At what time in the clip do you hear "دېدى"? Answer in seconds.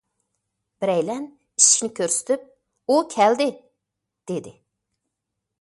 4.33-4.59